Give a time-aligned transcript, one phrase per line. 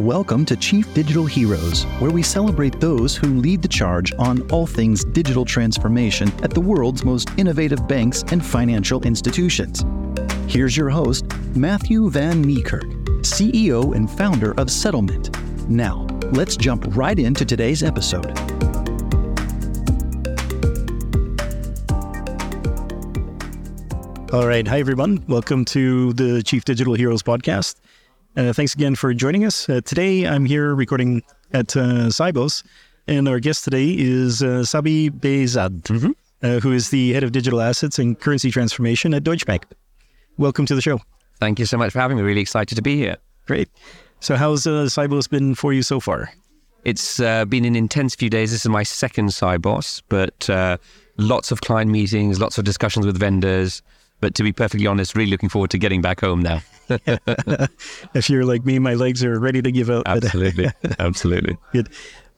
[0.00, 4.66] Welcome to Chief Digital Heroes, where we celebrate those who lead the charge on all
[4.66, 9.84] things digital transformation at the world's most innovative banks and financial institutions.
[10.50, 12.90] Here's your host, Matthew Van Niekerk,
[13.20, 15.68] CEO and founder of SettleMint.
[15.68, 18.30] Now, let's jump right into today's episode.
[24.32, 24.66] All right.
[24.66, 25.24] Hi, everyone.
[25.26, 27.74] Welcome to the Chief Digital Heroes podcast.
[28.36, 29.68] Uh, thanks again for joining us.
[29.68, 32.62] Uh, today, I'm here recording at uh, Sibos,
[33.08, 36.12] and our guest today is uh, Sabih Behzad, mm-hmm.
[36.42, 39.66] uh, who is the head of digital assets and currency transformation at Deutsche Bank.
[40.38, 41.00] Welcome to the show.
[41.40, 42.22] Thank you so much for having me.
[42.22, 43.16] Really excited to be here.
[43.46, 43.68] Great.
[44.20, 46.30] So, how's uh, Sibos been for you so far?
[46.84, 48.52] It's uh, been an intense few days.
[48.52, 50.76] This is my second Sibos, but uh,
[51.16, 53.82] lots of client meetings, lots of discussions with vendors.
[54.20, 56.62] But to be perfectly honest, really looking forward to getting back home now.
[58.14, 60.02] if you're like me, my legs are ready to give out.
[60.06, 61.56] Absolutely, absolutely.
[61.72, 61.88] Good.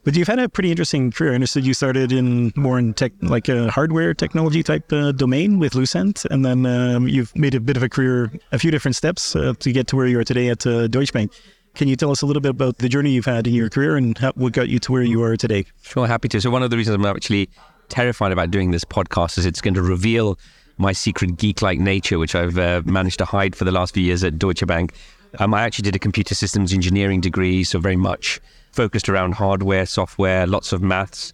[0.05, 1.31] But you've had a pretty interesting career.
[1.31, 5.61] I understood you started in more in tech, like a hardware technology type uh, domain
[5.61, 8.97] with Lucent, and then um, you've made a bit of a career, a few different
[8.97, 11.33] steps uh, to get to where you are today at uh, Deutsche Bank.
[11.75, 13.97] Can you tell us a little bit about the journey you've had in your career
[13.97, 15.65] and how, what got you to where you are today?
[15.83, 16.41] Sure, happy to.
[16.41, 17.49] So one of the reasons I'm actually
[17.89, 20.39] terrified about doing this podcast is it's going to reveal
[20.83, 24.23] my secret geek-like nature, which I've uh, managed to hide for the last few years
[24.23, 24.93] at Deutsche Bank.
[25.39, 28.41] Um, I actually did a computer systems engineering degree, so very much
[28.73, 31.33] focused around hardware, software, lots of maths.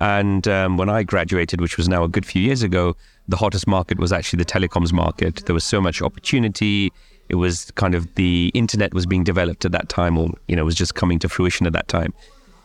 [0.00, 2.96] And um, when I graduated, which was now a good few years ago,
[3.28, 5.42] the hottest market was actually the telecoms market.
[5.46, 6.92] There was so much opportunity.
[7.28, 10.64] It was kind of the internet was being developed at that time, or you know,
[10.64, 12.12] was just coming to fruition at that time.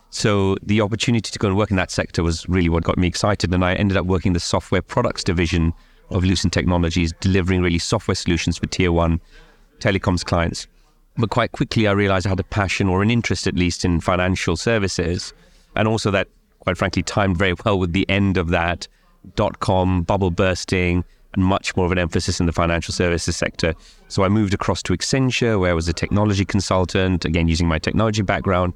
[0.10, 3.08] So the opportunity to go and work in that sector was really what got me
[3.08, 3.54] excited.
[3.54, 5.74] And I ended up working the software products division
[6.10, 9.20] of Lucent Technologies, delivering really software solutions for tier one
[9.80, 10.68] telecoms clients.
[11.18, 14.02] But quite quickly, I realized I had a passion or an interest, at least, in
[14.02, 15.34] financial services.
[15.76, 16.28] And also that,
[16.60, 18.88] quite frankly, timed very well with the end of that
[19.36, 21.04] dot com bubble bursting
[21.34, 23.74] and much more of an emphasis in the financial services sector.
[24.08, 27.80] So I moved across to Accenture, where I was a technology consultant, again, using my
[27.80, 28.74] technology background,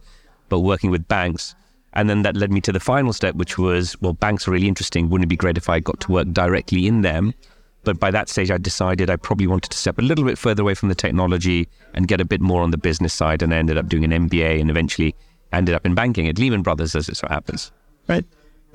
[0.50, 1.56] but working with banks.
[2.00, 4.70] And then that led me to the final step, which was, well, banks are really
[4.70, 5.10] interesting.
[5.10, 7.34] Wouldn't it be great if I got to work directly in them?
[7.84, 10.62] But by that stage, I decided I probably wanted to step a little bit further
[10.62, 13.42] away from the technology and get a bit more on the business side.
[13.42, 15.14] And I ended up doing an MBA and eventually
[15.52, 17.70] ended up in banking at Lehman Brothers, as it so happens.
[18.08, 18.24] Right.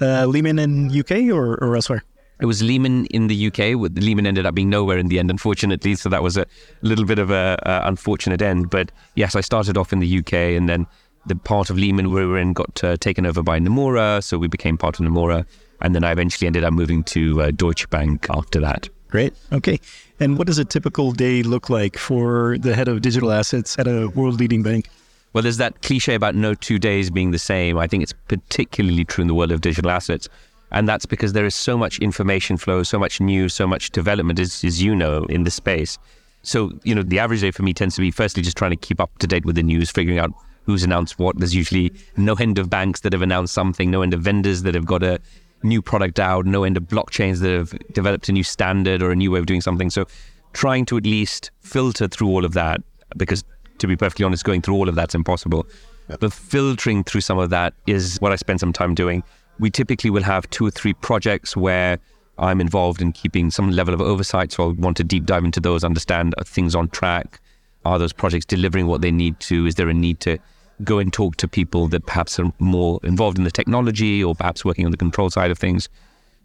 [0.03, 2.05] Uh, Lehman in UK or, or elsewhere?
[2.43, 3.59] It was Lehman in the UK.
[4.03, 5.95] Lehman ended up being nowhere in the end, unfortunately.
[5.95, 6.45] So that was a
[6.83, 8.69] little bit of a, a unfortunate end.
[8.69, 10.87] But yes, I started off in the UK and then
[11.27, 14.49] the part of Lehman we were in got uh, taken over by Nomura, so we
[14.49, 15.47] became part of Nomura,
[15.81, 18.89] and then I eventually ended up moving to uh, Deutsche Bank after that.
[19.09, 19.33] Great.
[19.53, 19.79] Okay.
[20.19, 23.87] And what does a typical day look like for the head of digital assets at
[23.87, 24.89] a world-leading bank?
[25.33, 27.79] Well, there's that cliche about no two days being the same.
[27.79, 30.29] I think it's particularly true in the world of digital assets.
[30.71, 34.41] And that's because there is so much information flow, so much news, so much development,
[34.41, 35.99] as, as you know, in the space.
[36.43, 38.77] So, you know, the average day for me tends to be firstly just trying to
[38.77, 40.33] keep up to date with the news, figuring out
[40.65, 41.39] who's announced what.
[41.39, 44.75] There's usually no end of banks that have announced something, no end of vendors that
[44.75, 45.21] have got a
[45.63, 49.17] new product out, no end of blockchains that have developed a new standard or a
[49.17, 49.91] new way of doing something.
[49.91, 50.07] So
[50.53, 52.81] trying to at least filter through all of that,
[53.17, 53.45] because
[53.79, 55.67] to be perfectly honest, going through all of that's impossible.
[56.09, 56.21] Yep.
[56.21, 59.23] But filtering through some of that is what I spend some time doing.
[59.59, 61.99] We typically will have two or three projects where
[62.39, 64.53] I'm involved in keeping some level of oversight.
[64.53, 67.41] So I want to deep dive into those, understand are things on track?
[67.85, 69.67] Are those projects delivering what they need to?
[69.67, 70.39] Is there a need to
[70.83, 74.65] go and talk to people that perhaps are more involved in the technology or perhaps
[74.65, 75.89] working on the control side of things.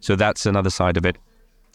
[0.00, 1.16] So that's another side of it.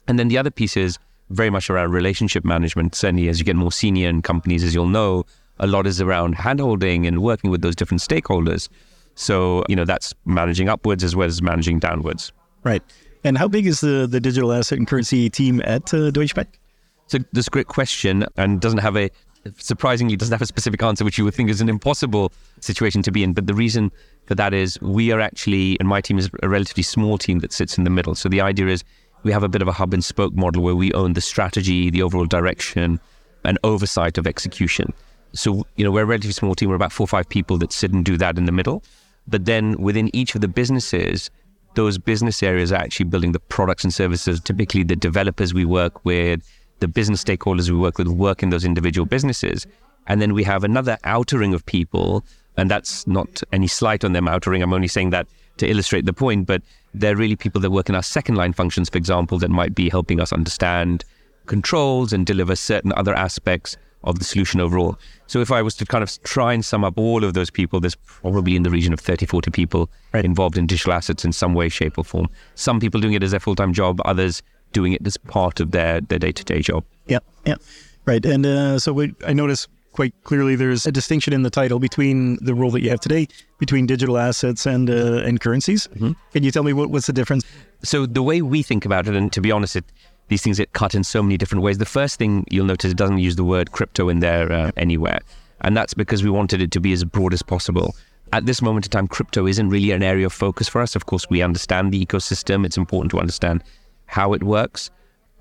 [0.08, 0.98] And then the other piece is
[1.30, 2.96] very much around relationship management.
[2.96, 5.26] Certainly, as you get more senior in companies, as you'll know,
[5.60, 8.70] a lot is around handholding and working with those different stakeholders.
[9.16, 12.32] So, you know, that's managing upwards as well as managing downwards.
[12.64, 12.84] Right.
[13.24, 16.60] And how big is the, the digital asset and currency team at uh, Deutsche Bank?
[17.08, 19.10] So that's a great question and doesn't have a
[19.58, 23.12] surprisingly doesn't have a specific answer, which you would think is an impossible situation to
[23.12, 23.34] be in.
[23.34, 23.92] But the reason
[24.26, 27.53] for that is we are actually, and my team is a relatively small team that
[27.53, 28.16] sits in the middle.
[28.16, 28.84] So the idea is
[29.24, 31.90] we have a bit of a hub and spoke model where we own the strategy,
[31.90, 33.00] the overall direction,
[33.44, 34.94] and oversight of execution.
[35.34, 36.70] So, you know, we're a relatively small team.
[36.70, 38.84] We're about four or five people that sit and do that in the middle.
[39.28, 41.30] But then within each of the businesses,
[41.76, 44.40] those business areas are actually building the products and services.
[44.40, 46.41] Typically, the developers we work with,
[46.80, 49.66] the business stakeholders we work with work in those individual businesses.
[50.08, 52.24] And then we have another outer ring of people,
[52.58, 54.62] and that's not any slight on them outer ring.
[54.62, 55.28] I'm only saying that
[55.58, 56.62] to illustrate the point, but
[56.94, 59.90] they're really people that work in our second line functions, for example, that might be
[59.90, 61.04] helping us understand
[61.46, 64.98] controls and deliver certain other aspects of the solution overall.
[65.28, 67.80] So if I was to kind of try and sum up all of those people,
[67.80, 70.24] there's probably in the region of 30, 40 people right.
[70.24, 72.30] involved in digital assets in some way, shape, or form.
[72.54, 74.44] Some people doing it as their full time job, others
[74.76, 76.84] doing it as part of their their day to day job.
[77.08, 77.58] Yeah, yeah,
[78.06, 78.24] right.
[78.34, 82.38] And uh, so we, I noticed quite clearly there's a distinction in the title between
[82.44, 83.28] the role that you have today
[83.60, 85.88] between digital assets and uh, and currencies.
[85.88, 86.12] Mm-hmm.
[86.34, 87.46] Can you tell me what, what's the difference?
[87.84, 89.86] So the way we think about it, and to be honest, it,
[90.28, 91.78] these things get cut in so many different ways.
[91.78, 95.20] The first thing you'll notice it doesn't use the word crypto in there uh, anywhere,
[95.62, 97.96] and that's because we wanted it to be as broad as possible.
[98.34, 100.96] At this moment in time, crypto isn't really an area of focus for us.
[100.96, 102.66] Of course, we understand the ecosystem.
[102.66, 103.64] It's important to understand
[104.07, 104.90] how it works.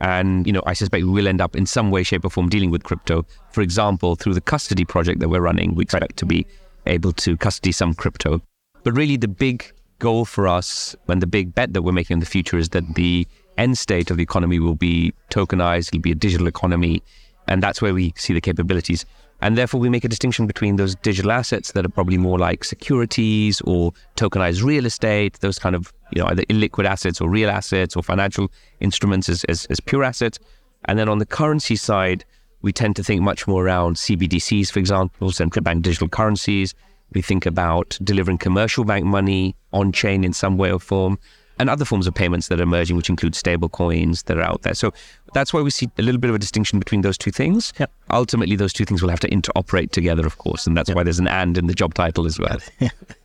[0.01, 2.49] And, you know, I suspect we will end up in some way, shape, or form
[2.49, 3.25] dealing with crypto.
[3.53, 6.47] For example, through the custody project that we're running, we expect to be
[6.87, 8.43] able to custody some crypto.
[8.83, 12.21] But really, the big goal for us and the big bet that we're making in
[12.21, 13.27] the future is that the
[13.57, 17.03] end state of the economy will be tokenized, it'll be a digital economy.
[17.47, 19.07] And that's where we see the capabilities.
[19.41, 22.65] And therefore, we make a distinction between those digital assets that are probably more like
[22.65, 27.51] securities or tokenized real estate, those kind of, you know, either illiquid assets or real
[27.51, 28.51] assets or financial
[28.81, 30.39] instruments as, as, as pure assets.
[30.87, 32.25] And then on the currency side,
[32.63, 36.75] we tend to think much more around CBDCs, for example, central bank digital currencies.
[37.13, 41.19] We think about delivering commercial bank money on chain in some way or form
[41.59, 44.63] and other forms of payments that are emerging, which include stable coins that are out
[44.63, 44.75] there.
[44.75, 44.93] So
[45.35, 47.73] that's why we see a little bit of a distinction between those two things.
[47.79, 47.93] Yep.
[48.11, 50.97] Ultimately, those two things will have to interoperate together, of course, and that's yep.
[50.97, 52.59] why there's an and in the job title as well.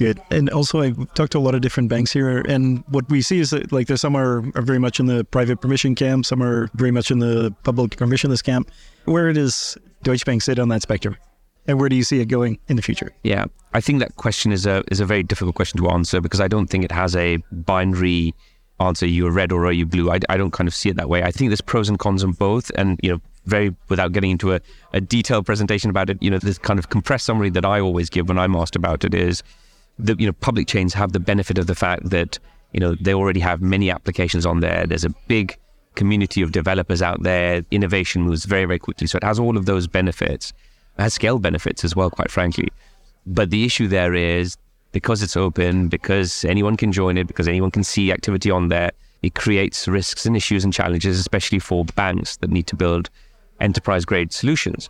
[0.00, 0.18] Good.
[0.30, 3.38] And also, I've talked to a lot of different banks here, and what we see
[3.38, 6.42] is that like there's some are, are very much in the private permission camp, some
[6.42, 8.70] are very much in the public permissionless camp.
[9.04, 11.18] Where does Deutsche Bank sit on that spectrum?
[11.66, 13.12] and where do you see it going in the future?
[13.24, 13.44] Yeah,
[13.74, 16.48] I think that question is a is a very difficult question to answer because I
[16.48, 18.34] don't think it has a binary
[18.80, 19.06] answer.
[19.06, 20.10] You're red or are you blue?
[20.10, 21.22] I, I don't kind of see it that way.
[21.22, 24.54] I think there's pros and cons on both, and you know, very without getting into
[24.54, 24.60] a,
[24.94, 26.16] a detailed presentation about it.
[26.22, 29.04] You know, this kind of compressed summary that I always give when I'm asked about
[29.04, 29.42] it is
[29.98, 32.38] that you know public chains have the benefit of the fact that
[32.72, 34.86] you know they already have many applications on there.
[34.86, 35.56] There's a big
[35.94, 37.64] community of developers out there.
[37.70, 40.52] Innovation moves very very quickly, so it has all of those benefits
[40.98, 42.68] It has scale benefits as well, quite frankly.
[43.26, 44.56] But the issue there is
[44.92, 48.90] because it's open, because anyone can join it, because anyone can see activity on there,
[49.22, 53.10] it creates risks and issues and challenges, especially for banks that need to build
[53.60, 54.88] enterprise grade solutions.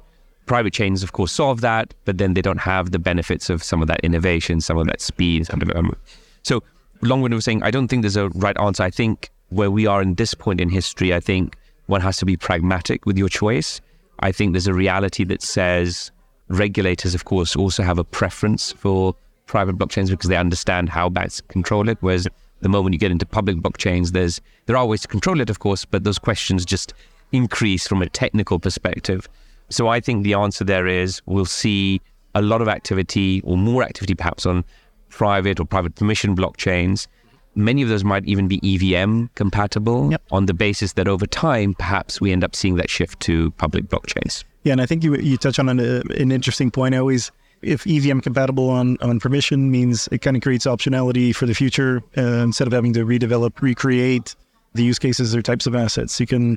[0.50, 3.80] Private chains, of course, solve that, but then they don't have the benefits of some
[3.82, 5.48] of that innovation, some of that speed.
[5.74, 5.94] Um,
[6.42, 6.62] so,
[7.02, 8.82] long way of saying, I don't think there's a right answer.
[8.82, 11.56] I think where we are in this point in history, I think
[11.86, 13.80] one has to be pragmatic with your choice
[14.20, 16.10] I think there's a reality that says
[16.48, 19.14] regulators, of course, also have a preference for
[19.46, 21.98] private blockchains because they understand how banks control it.
[22.00, 22.28] Whereas
[22.60, 25.58] the moment you get into public blockchains, there's there are ways to control it, of
[25.58, 26.92] course, but those questions just
[27.32, 29.28] increase from a technical perspective.
[29.70, 32.00] So I think the answer there is we'll see
[32.34, 34.64] a lot of activity or more activity perhaps on
[35.08, 37.06] private or private permission blockchains
[37.54, 40.22] Many of those might even be EVM compatible yep.
[40.30, 43.86] on the basis that over time, perhaps we end up seeing that shift to public
[43.86, 44.44] blockchains.
[44.62, 46.94] Yeah, and I think you you touch on an, uh, an interesting point.
[46.94, 47.32] I always,
[47.62, 52.02] if EVM compatible on, on permission means it kind of creates optionality for the future
[52.16, 54.36] uh, instead of having to redevelop, recreate
[54.74, 56.20] the use cases or types of assets.
[56.20, 56.56] You can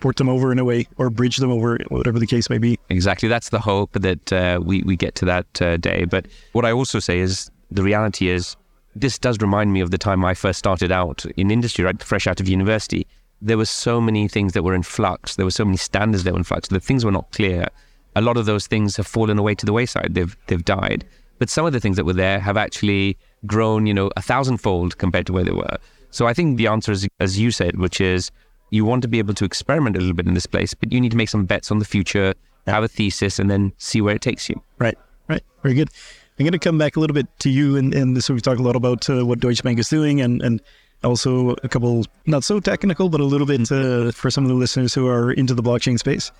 [0.00, 2.78] port them over in a way or bridge them over, whatever the case may be.
[2.88, 3.28] Exactly.
[3.28, 6.04] That's the hope that uh, we, we get to that uh, day.
[6.04, 8.56] But what I also say is the reality is
[8.94, 12.00] this does remind me of the time I first started out in industry, right?
[12.02, 13.06] Fresh out of university.
[13.40, 15.36] There were so many things that were in flux.
[15.36, 16.68] There were so many standards that were in flux.
[16.68, 17.68] The things were not clear.
[18.16, 20.14] A lot of those things have fallen away to the wayside.
[20.14, 21.04] They've they've died.
[21.38, 24.98] But some of the things that were there have actually grown, you know, a thousandfold
[24.98, 25.76] compared to where they were.
[26.10, 28.32] So I think the answer is, as you said, which is
[28.70, 31.00] you want to be able to experiment a little bit in this place, but you
[31.00, 32.34] need to make some bets on the future,
[32.66, 34.60] have a thesis, and then see where it takes you.
[34.78, 34.98] Right.
[35.28, 35.42] Right.
[35.62, 35.90] Very good.
[36.38, 38.60] I'm going to come back a little bit to you, and, and so we've talked
[38.60, 40.62] a lot about uh, what Deutsche Bank is doing, and and
[41.02, 44.54] also a couple not so technical, but a little bit uh, for some of the
[44.54, 46.30] listeners who are into the blockchain space.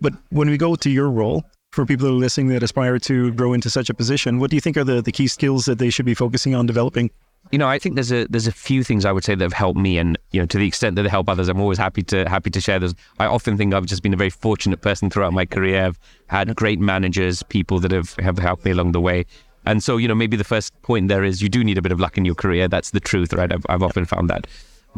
[0.00, 3.32] But when we go to your role, for people who are listening that aspire to
[3.32, 5.78] grow into such a position, what do you think are the, the key skills that
[5.78, 7.10] they should be focusing on developing?
[7.52, 9.52] You know, I think there's a there's a few things I would say that have
[9.52, 12.02] helped me, and you know, to the extent that they help others, I'm always happy
[12.04, 12.94] to happy to share those.
[13.18, 15.86] I often think I've just been a very fortunate person throughout my career.
[15.86, 19.26] I've had great managers, people that have have helped me along the way.
[19.64, 21.90] And so, you know, maybe the first point there is you do need a bit
[21.90, 22.68] of luck in your career.
[22.68, 23.52] That's the truth, right?
[23.52, 24.46] I've, I've often found that.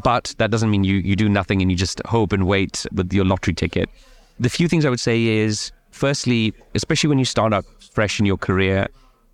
[0.05, 3.13] But that doesn't mean you you do nothing and you just hope and wait with
[3.13, 3.89] your lottery ticket.
[4.41, 8.27] The few things I would say is, firstly, especially when you start out fresh in
[8.27, 8.87] your career,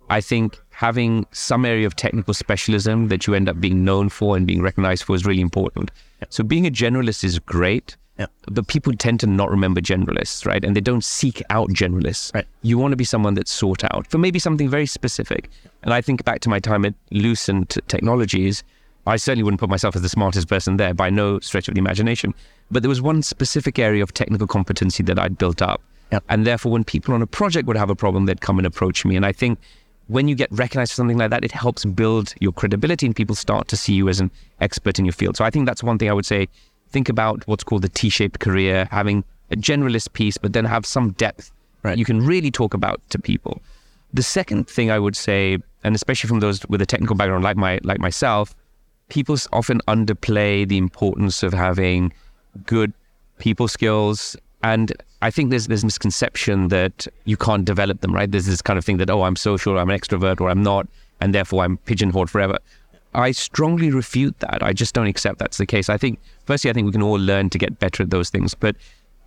[0.09, 4.35] I think having some area of technical specialism that you end up being known for
[4.35, 5.89] and being recognized for is really important.
[6.29, 8.27] So being a generalist is great, Yeah.
[8.49, 10.63] But people tend to not remember generalists, right?
[10.63, 12.33] And they don't seek out generalists.
[12.33, 12.47] Right.
[12.61, 15.49] You want to be someone that's sought out for maybe something very specific.
[15.83, 18.63] And I think back to my time at Lucent Technologies,
[19.05, 21.79] I certainly wouldn't put myself as the smartest person there by no stretch of the
[21.79, 22.33] imagination.
[22.71, 25.81] But there was one specific area of technical competency that I'd built up.
[26.11, 26.23] Yep.
[26.29, 29.05] And therefore, when people on a project would have a problem, they'd come and approach
[29.05, 29.15] me.
[29.15, 29.59] And I think
[30.07, 33.35] when you get recognized for something like that, it helps build your credibility and people
[33.35, 34.31] start to see you as an
[34.61, 35.35] expert in your field.
[35.37, 36.47] So I think that's one thing I would say.
[36.89, 40.85] Think about what's called the T shaped career, having a generalist piece, but then have
[40.85, 41.51] some depth
[41.85, 41.99] Right.
[41.99, 43.61] you can really talk about to people.
[44.11, 47.57] The second thing I would say, and especially from those with a technical background like
[47.57, 48.55] my like myself,
[49.09, 52.11] people often underplay the importance of having
[52.65, 52.91] good
[53.37, 54.35] people skills.
[54.71, 54.91] And
[55.21, 58.29] I think there's this misconception that you can't develop them, right?
[58.31, 60.87] There's this kind of thing that, oh, I'm social, I'm an extrovert, or I'm not,
[61.21, 62.57] and therefore I'm pigeonholed forever.
[63.13, 64.63] I strongly refute that.
[64.63, 65.87] I just don't accept that's the case.
[65.87, 68.55] I think, firstly, I think we can all learn to get better at those things.
[68.55, 68.75] But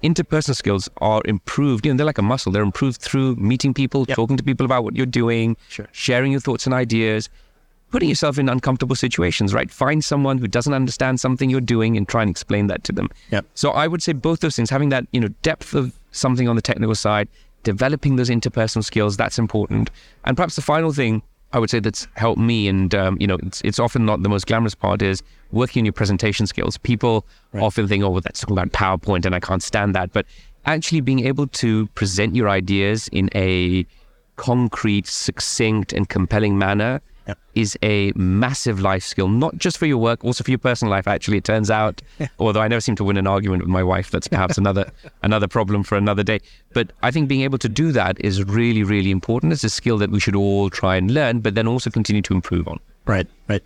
[0.02, 1.86] interpersonal skills are improved.
[1.86, 2.50] You know, they're like a muscle.
[2.50, 4.16] They're improved through meeting people, Yep.
[4.16, 5.86] talking to people about what you're doing, Sure.
[5.92, 7.30] sharing your thoughts and ideas,
[7.90, 9.70] putting yourself in uncomfortable situations, right?
[9.70, 13.08] Find someone who doesn't understand something you're doing and try and explain that to them.
[13.30, 13.46] Yep.
[13.54, 16.56] So I would say both those things, having that, you know, depth of something on
[16.56, 17.28] the technical side,
[17.62, 19.90] developing those interpersonal skills, that's important.
[20.24, 23.38] And perhaps the final thing I would say that's helped me, and um, you know,
[23.42, 26.76] it's it's often not the most glamorous part, is working on your presentation skills.
[26.76, 30.12] People often think, oh, well, that's talking about PowerPoint, and I can't stand that.
[30.12, 30.26] But
[30.66, 33.86] actually, being able to present your ideas in a
[34.36, 37.38] concrete, succinct, and compelling manner Yep.
[37.54, 41.06] is a massive life skill, not just for your work, also for your personal life.
[41.06, 42.00] Actually, it turns out,
[42.38, 44.90] although I never seem to win an argument with my wife, that's perhaps another
[45.22, 46.40] another problem for another day.
[46.72, 49.52] But I think being able to do that is really, really important.
[49.52, 52.34] It's a skill that we should all try and learn, but then also continue to
[52.34, 52.80] improve on.
[53.04, 53.62] Right, right.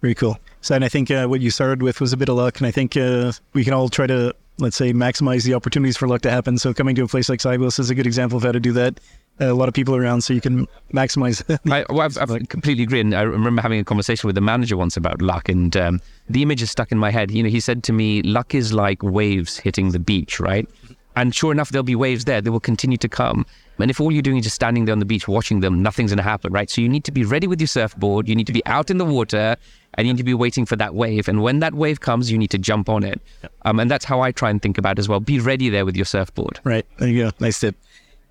[0.00, 0.38] Very cool.
[0.62, 2.66] So, and I think uh, what you started with was a bit of luck, and
[2.66, 6.22] I think uh, we can all try to, let's say, maximize the opportunities for luck
[6.22, 6.58] to happen.
[6.58, 8.72] So, coming to a place like Sibos is a good example of how to do
[8.72, 8.98] that.
[9.42, 11.42] A lot of people around, so you can maximize.
[11.70, 13.00] I, well, I've, I've completely agree.
[13.00, 16.42] And I remember having a conversation with the manager once about luck, and um, the
[16.42, 17.30] image is stuck in my head.
[17.30, 20.68] You know, he said to me, "Luck is like waves hitting the beach, right?"
[21.16, 22.40] And sure enough, there'll be waves there.
[22.40, 23.44] They will continue to come.
[23.78, 26.12] And if all you're doing is just standing there on the beach watching them, nothing's
[26.12, 26.70] going to happen, right?
[26.70, 28.28] So you need to be ready with your surfboard.
[28.28, 29.56] You need to be out in the water,
[29.94, 31.28] and you need to be waiting for that wave.
[31.28, 33.20] And when that wave comes, you need to jump on it.
[33.62, 35.20] Um, and that's how I try and think about it as well.
[35.20, 36.60] Be ready there with your surfboard.
[36.64, 36.86] right.
[36.98, 37.30] There you go.
[37.40, 37.74] Nice tip.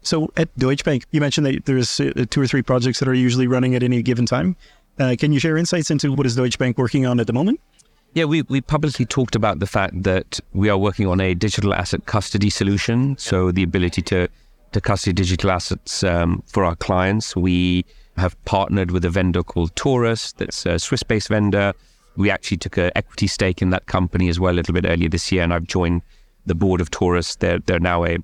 [0.04, 3.14] So, at Deutsche Bank, you mentioned that there's uh, two or three projects that are
[3.14, 4.56] usually running at any given time.
[5.00, 7.60] Uh, can you share insights into what is Deutsche Bank working on at the moment?
[8.14, 11.74] Yeah, we, we publicly talked about the fact that we are working on a digital
[11.74, 13.18] asset custody solution.
[13.18, 14.28] So the ability to,
[14.74, 17.36] to custody digital assets um, for our clients.
[17.36, 17.86] We
[18.18, 21.74] have partnered with a vendor called Taurus, that's a Swiss based vendor.
[22.18, 25.08] We actually took an equity stake in that company as well a little bit earlier
[25.08, 26.02] this year, and I've joined
[26.46, 27.36] the board of Taurus.
[27.38, 28.18] They're, they're now a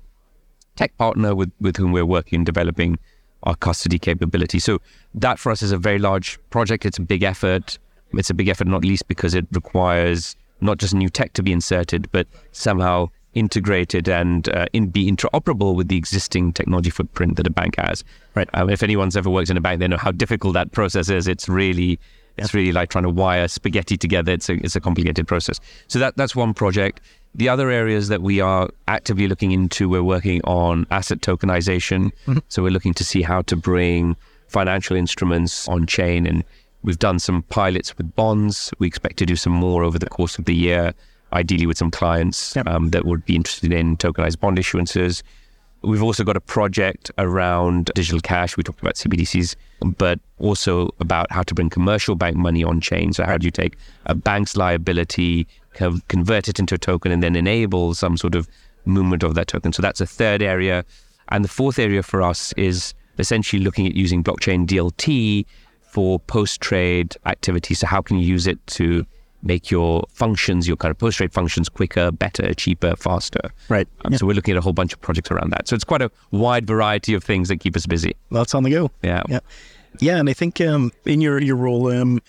[0.78, 2.98] tech partner with, with whom we're working developing
[3.42, 4.60] our custody capability.
[4.60, 4.80] So
[5.14, 6.86] that for us is a very large project.
[6.86, 7.78] It's a big effort.
[8.14, 11.52] It's a big effort, not least because it requires not just new tech to be
[11.52, 17.46] inserted, but somehow integrated and uh, in, be interoperable with the existing technology footprint that
[17.46, 18.04] a bank has.
[18.34, 18.48] Right.
[18.54, 21.26] Um, if anyone's ever worked in a bank, they know how difficult that process is.
[21.28, 21.98] It's really,
[22.36, 24.32] it's really like trying to wire spaghetti together.
[24.32, 25.60] It's a, it's a complicated process.
[25.88, 27.00] So that that's one project.
[27.38, 32.10] The other areas that we are actively looking into, we're working on asset tokenization.
[32.48, 34.16] So we're looking to see how to bring
[34.48, 36.42] financial instruments on chain, and
[36.82, 38.72] we've done some pilots with bonds.
[38.80, 40.94] We expect to do some more over the course of the year,
[41.32, 42.66] ideally with some clients Yep.
[42.66, 45.22] um, that would be interested in tokenized bond issuances.
[45.82, 48.56] We've also got a project around digital cash.
[48.56, 49.54] We talked about CBDCs,
[49.96, 53.12] but also about how to bring commercial bank money on chain.
[53.12, 53.76] So, how do you take
[54.06, 58.48] a bank's liability, convert it into a token, and then enable some sort of
[58.84, 59.72] movement of that token?
[59.72, 60.84] So, that's a third area.
[61.30, 65.44] And the fourth area for us is essentially looking at using blockchain DLT
[65.82, 67.80] for post trade activities.
[67.80, 69.04] So, how can you use it to
[69.42, 73.50] make your functions, your kind of post trade functions, quicker, better, cheaper, faster?
[73.68, 73.86] Right.
[74.04, 75.68] Um, So we're looking at a whole bunch of projects around that.
[75.68, 78.16] So it's quite a wide variety of things that keep us busy.
[78.30, 78.90] Lots on the go.
[79.02, 79.22] Yeah.
[79.28, 79.40] Yeah.
[80.00, 80.16] Yeah.
[80.18, 82.20] And I think um, in your, your role, um,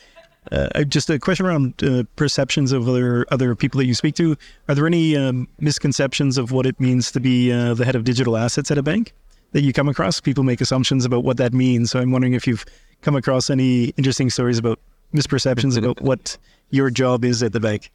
[0.52, 4.36] uh, just a question around uh, perceptions of other other people that you speak to.
[4.68, 8.04] Are there any um, misconceptions of what it means to be uh, the head of
[8.04, 9.14] digital assets at a bank
[9.52, 10.20] that you come across?
[10.20, 11.92] People make assumptions about what that means.
[11.92, 12.66] So I'm wondering if you've
[13.02, 14.80] come across any interesting stories about
[15.14, 16.38] misperceptions about what
[16.72, 17.92] your job is at the bank.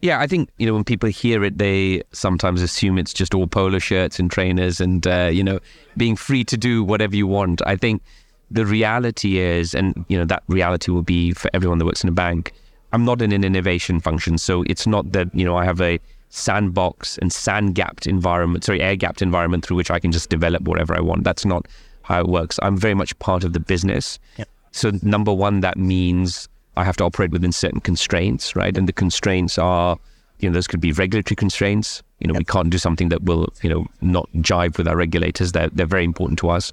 [0.00, 3.46] Yeah, I think you know when people hear it, they sometimes assume it's just all
[3.46, 5.60] polo shirts and trainers and uh, you know
[5.96, 7.60] being free to do whatever you want.
[7.66, 8.02] I think
[8.50, 12.08] the reality is, and you know that reality will be for everyone that works in
[12.08, 12.52] a bank.
[12.92, 16.00] I'm not in an innovation function, so it's not that you know I have a
[16.30, 20.62] sandbox and sand gapped environment, sorry, air gapped environment through which I can just develop
[20.62, 21.24] whatever I want.
[21.24, 21.66] That's not
[22.02, 22.58] how it works.
[22.62, 24.18] I'm very much part of the business.
[24.36, 24.48] Yep.
[24.72, 28.76] So, number one, that means I have to operate within certain constraints, right?
[28.76, 29.98] And the constraints are,
[30.38, 32.02] you know, those could be regulatory constraints.
[32.20, 35.52] You know, we can't do something that will, you know, not jive with our regulators.
[35.52, 36.72] They're, they're very important to us.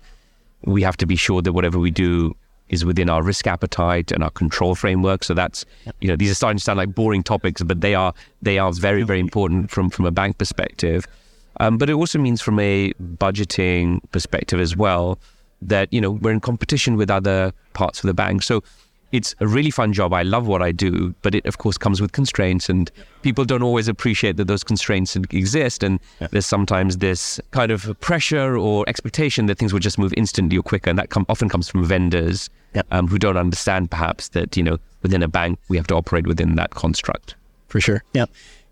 [0.64, 2.36] We have to be sure that whatever we do
[2.70, 5.24] is within our risk appetite and our control framework.
[5.24, 5.66] So that's,
[6.02, 8.72] you know, these are starting to sound like boring topics, but they are they are
[8.74, 11.08] very very important from from a bank perspective.
[11.60, 15.18] Um, but it also means from a budgeting perspective as well
[15.62, 18.44] that you know we're in competition with other parts of the bank.
[18.44, 18.64] So
[19.12, 20.14] it's a really fun job.
[20.14, 23.62] I love what I do, but it of course comes with constraints, and people don't
[23.64, 25.84] always appreciate that those constraints exist.
[25.84, 26.28] And Yeah.
[26.32, 30.64] there's sometimes this kind of pressure or expectation that things will just move instantly or
[30.64, 32.82] quicker, and that com- often comes from vendors Yeah.
[32.92, 36.28] um, who don't understand perhaps that you know within a bank we have to operate
[36.28, 37.36] within that construct.
[37.70, 38.04] For sure.
[38.14, 38.26] Yeah.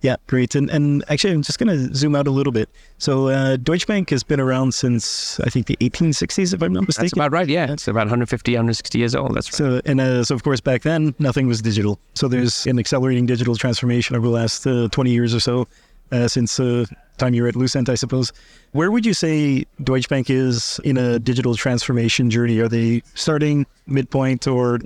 [0.05, 0.53] Yeah, great.
[0.53, 2.69] And and actually, I'm just going to zoom out a little bit.
[3.00, 6.85] So, uh, Deutsche Bank has been around since I think the 1860s, if I'm not
[6.85, 7.05] mistaken.
[7.05, 7.47] That's about right.
[7.50, 9.33] Yeah, it's about 150, 160 years old.
[9.33, 9.57] That's right.
[9.57, 12.00] So, and uh, so of course, back then, nothing was digital.
[12.13, 15.67] So there's an accelerating digital transformation over the last uh, 20 years or so,
[16.12, 16.85] uh, since uh,
[17.17, 18.31] time you were at Lucent, I suppose.
[18.74, 22.59] Where would you say Deutsche Bank is in a digital transformation journey?
[22.59, 24.81] Are they starting, midpoint, or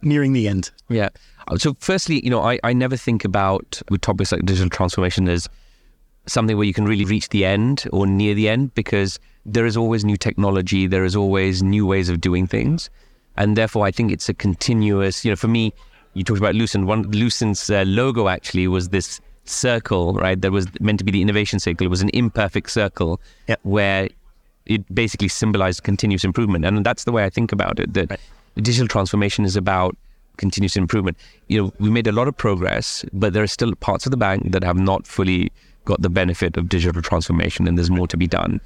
[0.00, 0.70] nearing the end?
[0.88, 1.08] Yeah.
[1.48, 5.28] Uh, So, firstly, you know, I, I never think about with topics like digital transformation
[5.28, 5.48] as
[6.26, 9.76] something where you can really reach the end or near the end because there is
[9.76, 12.90] always new technology, there is always new ways of doing things.
[13.36, 15.72] And therefore, I think it's a continuous, you know, for me,
[16.14, 16.86] you talked about Lucent.
[16.86, 20.40] One Lucent's uh, logo actually was this circle, right?
[20.40, 21.86] That was meant to be the innovation circle.
[21.86, 23.56] It was an imperfect circle Yeah.
[23.62, 24.08] where
[24.66, 26.64] it basically symbolized continuous improvement.
[26.64, 27.94] And that's the way I think about it.
[27.94, 28.20] That
[28.56, 29.96] digital transformation is about
[30.40, 31.16] continuous improvement.
[31.46, 34.16] You know, we made a lot of progress, but there are still parts of the
[34.16, 35.52] bank that have not fully
[35.84, 38.60] got the benefit of digital transformation, and there's more to be done.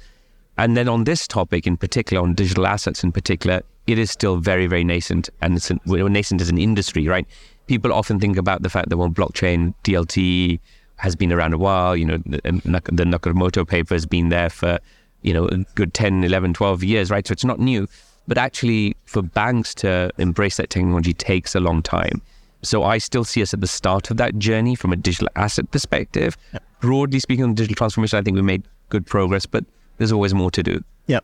[0.57, 4.37] And then on this topic in particular, on digital assets in particular, it is still
[4.37, 7.27] very, very nascent, and it's an, nascent as an industry, right?
[7.67, 10.59] People often think about the fact that well, blockchain DLT
[10.97, 11.95] has been around a while.
[11.95, 14.79] You know, the, the Nakamoto paper has been there for
[15.23, 17.27] you know a good 10, 11, 12 years, right?
[17.27, 17.87] So it's not new.
[18.27, 22.21] But actually, for banks to embrace that technology takes a long time.
[22.63, 25.69] So I still see us at the start of that journey from a digital asset
[25.71, 26.35] perspective.
[26.81, 29.63] Broadly speaking, on digital transformation, I think we made good progress, but
[29.97, 30.83] there's always more to do.
[31.07, 31.19] Yeah.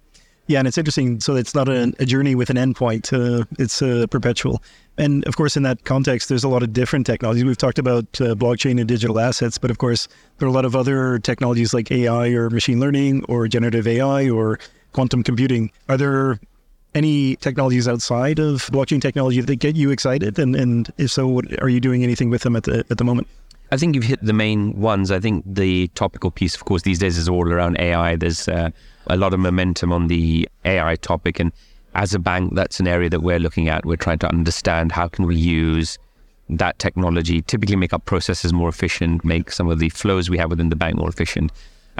[0.47, 1.19] Yeah, and it's interesting.
[1.19, 3.13] So it's not a, a journey with an endpoint.
[3.13, 4.61] Uh, it's uh, perpetual.
[4.97, 7.45] And of course, in that context, there's a lot of different technologies.
[7.45, 10.65] We've talked about uh, blockchain and digital assets, but of course, there are a lot
[10.65, 14.59] of other technologies like AI or machine learning or generative AI or
[14.91, 15.71] quantum computing.
[15.87, 16.39] Are there
[16.93, 20.39] any technologies outside of blockchain technology that get you excited?
[20.39, 23.03] And, and if so, what, are you doing anything with them at the, at the
[23.03, 23.27] moment?
[23.71, 25.11] I think you've hit the main ones.
[25.11, 28.17] I think the topical piece, of course, these days is all around AI.
[28.17, 28.69] There's uh,
[29.07, 31.53] a lot of momentum on the AI topic, and
[31.95, 33.85] as a bank, that's an area that we're looking at.
[33.85, 35.97] We're trying to understand how can we use
[36.49, 40.49] that technology, typically make our processes more efficient, make some of the flows we have
[40.49, 41.51] within the bank more efficient.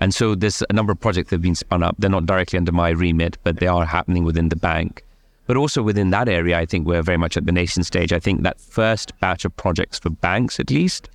[0.02, 1.96] And so there's a number of projects that have been spun up.
[2.00, 5.04] They're not directly under my remit, but they are happening within the bank.
[5.46, 8.12] But also within that area, I think we're very much at the nation stage.
[8.12, 11.10] I think that first batch of projects for banks, at least,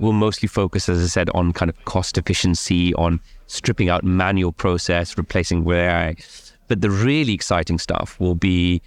[0.00, 4.50] will mostly focus, as I said, on kind of cost efficiency, on stripping out manual
[4.50, 6.16] process, replacing with AI.
[6.66, 8.82] But the really exciting stuff will be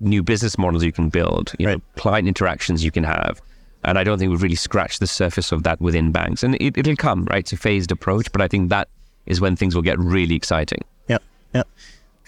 [0.00, 3.40] new business models you can build, you know, client interactions you can have.
[3.84, 6.42] And I don't think we've really scratched the surface of that within banks.
[6.42, 7.38] And it, it'll come, right?
[7.38, 8.88] It's a phased approach, but I think that
[9.28, 10.82] is when things will get really exciting.
[11.08, 11.18] Yeah,
[11.54, 11.62] yeah.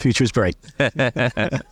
[0.05, 0.57] is bright.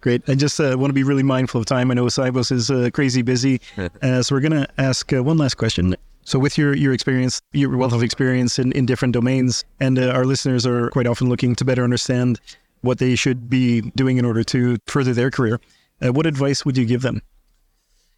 [0.00, 0.22] Great.
[0.28, 1.90] I just uh, want to be really mindful of time.
[1.90, 3.60] I know Sibos is uh, crazy busy,
[4.02, 5.96] uh, so we're going to ask uh, one last question.
[6.24, 10.10] So, with your your experience, your wealth of experience in, in different domains, and uh,
[10.10, 12.40] our listeners are quite often looking to better understand
[12.82, 15.60] what they should be doing in order to further their career.
[16.00, 17.22] Uh, what advice would you give them?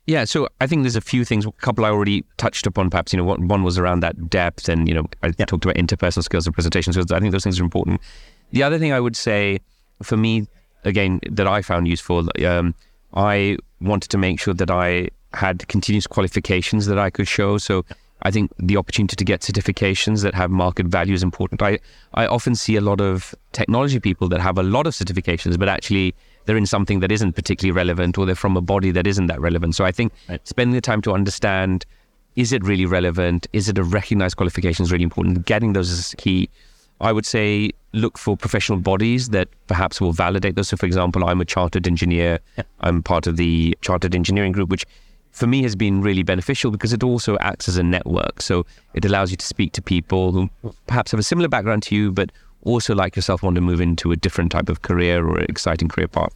[0.07, 1.47] Yeah, so I think there's a few things.
[1.47, 2.91] A couple I already touched upon.
[2.91, 5.45] Perhaps you know, one, one was around that depth, and you know, I Yeah.
[5.47, 7.13] talked about interpersonal skills and presentation skills.
[7.13, 8.01] I think those things are important.
[8.53, 9.61] The other thing I would say,
[10.03, 10.49] for me,
[10.85, 12.75] again, that I found useful, um,
[13.15, 17.59] I wanted to make sure that I had continuous qualifications that I could show.
[17.59, 17.85] So
[18.23, 21.63] I think the opportunity to get certifications that have market value is important.
[21.63, 21.79] I,
[22.15, 25.69] I often see a lot of technology people that have a lot of certifications, but
[25.69, 29.27] actually they're in something that isn't particularly relevant or they're from a body that isn't
[29.27, 29.75] that relevant.
[29.75, 30.47] So I think Right.
[30.47, 31.85] spending the time to understand
[32.37, 33.47] is it really relevant?
[33.53, 35.45] Is it a recognized qualification is really important?
[35.47, 36.49] Getting those is key.
[37.01, 40.69] I would say look for professional bodies that perhaps will validate those.
[40.69, 42.39] So, for example, I'm a chartered engineer.
[42.81, 44.85] I'm part of the chartered engineering group, which
[45.33, 48.43] for me has been really beneficial because it also acts as a network.
[48.43, 50.51] So it allows you to speak to people who
[50.87, 52.31] perhaps have a similar background to you, but
[52.65, 56.09] also like yourself want to move into a different type of career or exciting career
[56.09, 56.35] path.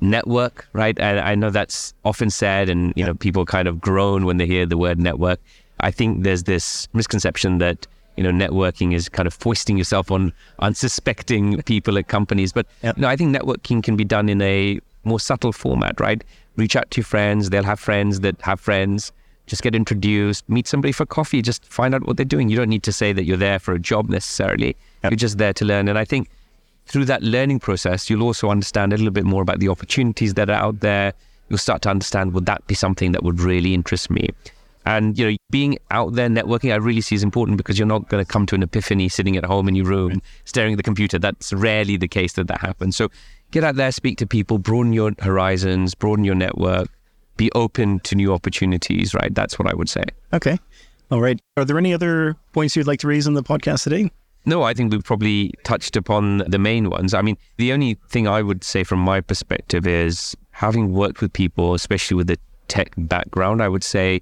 [0.00, 0.98] Network, right?
[0.98, 4.46] And I know that's often said, and you know, people kind of groan when they
[4.46, 5.40] hear the word network.
[5.80, 10.32] I think there's this misconception that you know networking is kind of foisting yourself on
[10.60, 12.96] unsuspecting people at companies, but yep.
[12.96, 16.22] know, I think networking can be done in a more subtle format, right?
[16.56, 19.12] Reach out to friends; they'll have friends that have friends.
[19.50, 22.48] Just get introduced, meet somebody for coffee, just find out what they're doing.
[22.48, 24.76] You don't need to say that you're there for a job necessarily.
[25.02, 25.10] Yep.
[25.10, 25.88] You're just there to learn.
[25.88, 26.30] And I think
[26.86, 30.48] through that learning process, you'll also understand a little bit more about the opportunities that
[30.50, 31.14] are out there.
[31.48, 34.28] You'll start to understand would that be something that would really interest me?
[34.86, 38.08] And you know, being out there networking, I really see is important because you're not
[38.08, 40.84] going to come to an epiphany sitting at home in your room staring at the
[40.84, 41.18] computer.
[41.18, 42.96] That's rarely the case that that happens.
[42.96, 43.08] So
[43.50, 46.88] get out there, speak to people, broaden your horizons, broaden your network,
[47.40, 49.14] be open to new opportunities.
[49.14, 50.04] Right, that's what I would say.
[50.34, 50.58] Okay,
[51.10, 51.40] all right.
[51.56, 54.10] Are there any other points you'd like to raise in the podcast today?
[54.44, 57.14] No, I think we've probably touched upon the main ones.
[57.14, 61.32] I mean, the only thing I would say from my perspective is having worked with
[61.32, 64.20] people, especially with a tech background, I would say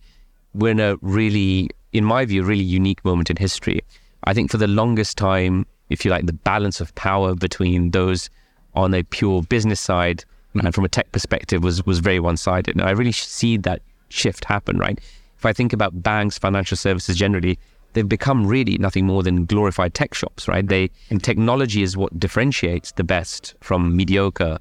[0.55, 3.81] we're in a really, in my view, really unique moment in history.
[4.25, 8.31] I think for the longest time, if you like, the balance of power between those
[8.75, 10.25] on a pure business side
[10.61, 12.81] and from a tech perspective was was very one sided.
[12.81, 14.99] I really see that shift happen, right?
[15.37, 17.59] If I think about banks, financial services generally,
[17.93, 20.67] they've become really nothing more than glorified tech shops, right?
[20.67, 24.59] They and technology is what differentiates the best from mediocre.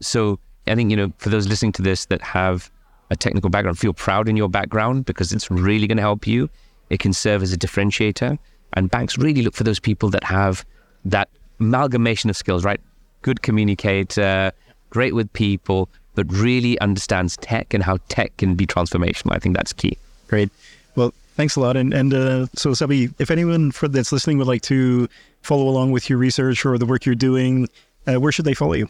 [0.00, 2.70] So I think you know for those listening to this that have
[3.10, 6.48] a technical background, feel proud in your background because it's really going to help you.
[6.90, 8.38] It can serve as a differentiator,
[8.74, 10.64] and banks really look for those people that have
[11.04, 11.28] that
[11.60, 12.80] amalgamation of skills, right?
[13.22, 14.52] Good communicator,
[14.94, 19.34] great with people, but really understands tech and how tech can be transformational.
[19.36, 19.98] I think that's key.
[20.28, 20.50] Great.
[20.96, 21.76] Well, Thanks a lot.
[21.76, 25.08] And and uh, so, Sabih, if anyone for, that's listening would like to
[25.42, 27.68] follow along with your research or the work you're doing,
[28.06, 28.88] uh, where should they follow you?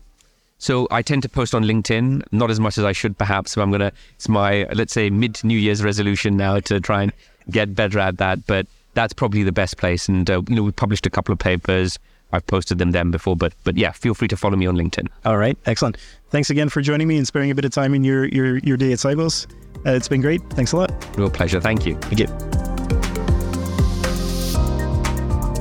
[0.59, 3.53] So I tend to post on LinkedIn, not as much as I should, perhaps.
[3.53, 3.93] So I'm gonna.
[4.17, 7.13] It's my let's say mid New Year's resolution now to try and
[7.51, 8.47] get better at that.
[8.47, 10.07] But that's probably the best place.
[10.09, 11.99] And uh, you know, we published a couple of papers.
[12.35, 15.09] I've posted them then before, but but yeah, feel free to follow me on LinkedIn.
[15.25, 15.97] All right, excellent.
[16.31, 18.77] Thanks again for joining me and sparing a bit of time in your your your
[18.77, 19.47] day at Sibos.
[19.87, 20.43] Uh, it's been great.
[20.51, 20.93] Thanks a lot.
[21.17, 21.61] Real pleasure.
[21.61, 21.97] Thank you.
[21.97, 22.27] Thank you.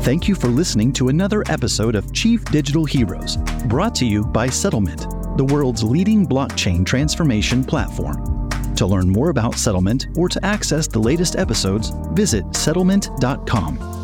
[0.03, 4.47] Thank you for listening to another episode of Chief Digital Heroes, brought to you by
[4.47, 8.49] SettleMint, the world's leading blockchain transformation platform.
[8.75, 14.02] To learn more about SettleMint or to access the latest episodes, visit settlemint.com.